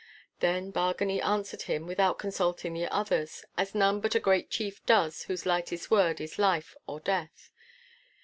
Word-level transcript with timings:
Then 0.39 0.73
Bargany 0.73 1.21
answered 1.23 1.61
him 1.61 1.85
without 1.85 2.17
consulting 2.17 2.73
the 2.73 2.91
others, 2.91 3.45
as 3.55 3.75
none 3.75 3.99
but 4.01 4.15
a 4.15 4.19
great 4.19 4.49
chief 4.49 4.83
does 4.87 5.25
whose 5.25 5.45
lightest 5.45 5.91
word 5.91 6.19
is 6.19 6.39
life 6.39 6.75
or 6.87 6.99
death. 6.99 7.51